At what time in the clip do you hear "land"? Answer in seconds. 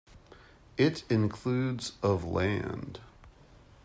2.25-3.01